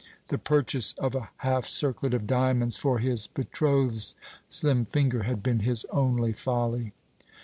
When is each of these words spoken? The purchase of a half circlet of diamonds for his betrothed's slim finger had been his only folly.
The 0.29 0.39
purchase 0.39 0.93
of 0.93 1.13
a 1.13 1.29
half 1.45 1.65
circlet 1.67 2.15
of 2.15 2.25
diamonds 2.25 2.75
for 2.75 2.97
his 2.97 3.27
betrothed's 3.27 4.15
slim 4.49 4.83
finger 4.83 5.21
had 5.29 5.43
been 5.43 5.59
his 5.59 5.85
only 5.91 6.33
folly. 6.33 6.93